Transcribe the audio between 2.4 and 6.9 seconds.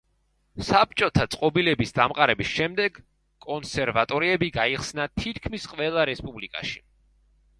შემდეგ კონსერვატორიები გაიხსნა თითქმის ყველა რესპუბლიკაში.